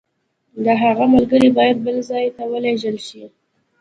[0.65, 3.23] د هغه ملګري باید بل ځای ته ولېږل شي.